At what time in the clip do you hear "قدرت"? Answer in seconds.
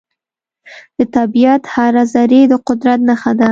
2.67-2.99